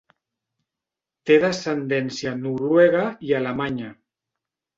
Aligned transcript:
Té 1.29 1.37
descendència 1.43 2.33
noruega 2.41 3.05
i 3.29 3.37
alemanya. 3.43 3.93